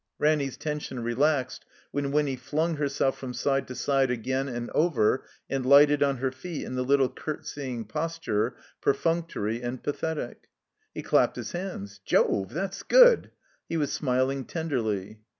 Ranny's 0.17 0.57
tension 0.57 1.03
relaxed 1.03 1.63
when 1.91 2.11
Winny 2.11 2.35
flung 2.35 2.77
herself 2.77 3.19
from 3.19 3.35
side 3.35 3.67
to 3.67 3.75
side 3.75 4.09
again 4.09 4.47
and 4.47 4.71
over, 4.71 5.27
and 5.47 5.63
lighted 5.63 6.01
on 6.01 6.17
her 6.17 6.31
feet 6.31 6.65
in 6.65 6.73
the 6.73 6.81
little 6.81 7.07
curtseying 7.07 7.85
posting, 7.85 8.49
perfimctory 8.81 9.61
and 9.63 9.83
pathetic. 9.83 10.49
He 10.95 11.03
clapped 11.03 11.35
his 11.35 11.51
hands. 11.51 12.01
"'Jove! 12.03 12.51
That's 12.51 12.81
good!" 12.81 13.29
He 13.69 13.77
was 13.77 13.91
smiling 13.91 14.45
tenderly. 14.45 15.19